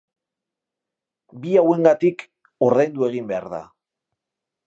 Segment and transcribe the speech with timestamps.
[1.43, 2.25] Bi hauengatik
[2.69, 3.63] ordaindu egin behar da.